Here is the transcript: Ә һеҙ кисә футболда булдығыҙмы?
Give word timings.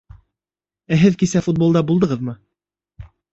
Ә 0.95 0.97
һеҙ 1.01 1.17
кисә 1.23 1.41
футболда 1.49 1.85
булдығыҙмы? 1.93 2.35